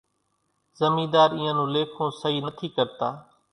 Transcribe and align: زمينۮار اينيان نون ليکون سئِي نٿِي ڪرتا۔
زمينۮار 0.79 1.29
اينيان 1.33 1.55
نون 1.57 1.69
ليکون 1.75 2.09
سئِي 2.19 2.37
نٿِي 2.45 2.67
ڪرتا۔ 2.75 3.09